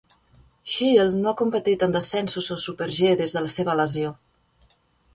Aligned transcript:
Schild 0.75 1.17
no 1.25 1.33
ha 1.33 1.39
competit 1.41 1.87
en 1.89 1.95
descensos 1.97 2.51
o 2.57 2.59
super-G 2.67 3.15
des 3.23 3.39
de 3.39 3.45
la 3.47 3.55
seva 3.61 3.81
lesió. 3.83 4.19